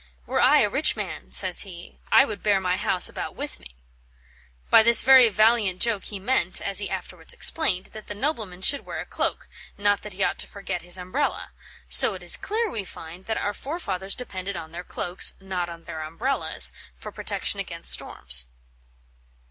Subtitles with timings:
[0.25, 3.75] "Were I a rich man," says he, "I would bear my house about with me."
[4.71, 8.83] By this very valiant joke he meant, as he afterwards explained, that the nobleman should
[8.83, 11.51] wear a cloak, not that he ought not to forget his Umbrella
[11.87, 15.83] So it is clear, we find, that our forefathers depended on their cloaks, not on
[15.83, 18.47] their Umbrellas, for protection against storms.